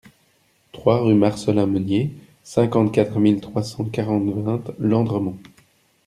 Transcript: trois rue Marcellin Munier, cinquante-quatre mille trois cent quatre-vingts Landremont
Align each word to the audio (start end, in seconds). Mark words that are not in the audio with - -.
trois 0.71 0.97
rue 1.03 1.13
Marcellin 1.13 1.67
Munier, 1.67 2.11
cinquante-quatre 2.41 3.19
mille 3.19 3.39
trois 3.39 3.61
cent 3.61 3.85
quatre-vingts 3.85 4.63
Landremont 4.79 5.37